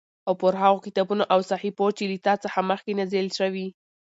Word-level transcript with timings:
او 0.27 0.33
پر 0.41 0.53
هغو 0.61 0.83
کتابونو 0.85 1.23
او 1.33 1.39
صحيفو 1.51 1.85
چې 1.97 2.03
له 2.11 2.17
تا 2.25 2.33
څخه 2.43 2.59
مخکې 2.71 2.97
نازل 2.99 3.27
شوي 3.39 3.67